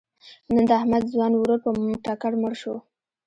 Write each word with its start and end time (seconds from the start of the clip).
نن 0.53 0.63
د 0.69 0.71
احمد 0.79 1.03
ځوان 1.13 1.31
ورور 1.35 1.59
په 1.65 1.69
ټکر 2.05 2.31
مړ 2.41 2.53
شو. 2.61 2.75